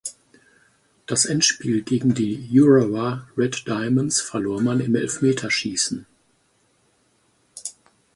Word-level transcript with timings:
Das 1.05 1.25
Endspiel 1.25 1.83
gegen 1.83 2.15
die 2.15 2.49
Urawa 2.59 3.27
Red 3.37 3.67
Diamonds 3.67 4.19
verlor 4.19 4.59
man 4.59 4.79
im 4.79 4.95
Elfmeterschießen. 4.95 6.07